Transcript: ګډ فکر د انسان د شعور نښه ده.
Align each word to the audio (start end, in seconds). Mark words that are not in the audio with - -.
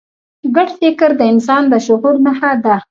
ګډ 0.55 0.69
فکر 0.79 1.09
د 1.19 1.21
انسان 1.31 1.63
د 1.71 1.73
شعور 1.85 2.15
نښه 2.25 2.51
ده. 2.63 2.75